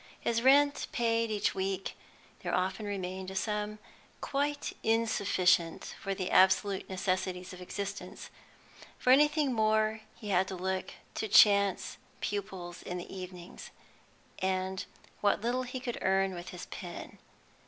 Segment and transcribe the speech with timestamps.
[0.19, 1.95] His rent paid each week,
[2.41, 3.77] there often remained a sum
[4.19, 8.31] quite insufficient for the absolute necessities of existence;
[8.97, 13.69] for anything more, he had to look to chance pupils in the evenings,
[14.39, 14.85] and
[15.19, 17.19] what little he could earn with his pen.